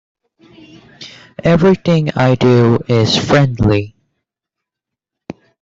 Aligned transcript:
Everything 1.43 2.09
I 2.15 2.33
do 2.33 2.79
is 2.87 3.15
friendly. 3.15 3.93